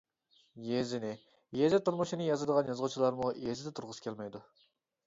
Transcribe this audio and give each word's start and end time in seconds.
يېزىنى، 0.69 1.11
يېزا 1.59 1.81
تۇرمۇشىنى 1.91 2.31
يازىدىغان 2.31 2.73
يازغۇچىلارمۇ 2.73 3.31
يېزىدا 3.47 3.79
تۇرغۇسى 3.79 4.09
كەلمەيدۇ. 4.09 4.45